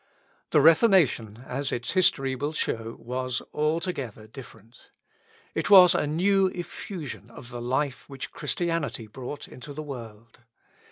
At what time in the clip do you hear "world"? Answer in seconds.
9.83-10.39